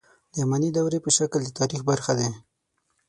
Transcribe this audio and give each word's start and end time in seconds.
د 0.33 0.35
اماني 0.43 0.69
دورې 0.77 0.99
په 1.05 1.09
شکل 1.17 1.39
د 1.43 1.49
تاریخ 1.59 1.81
برخه 1.89 2.13
دي. 2.19 2.29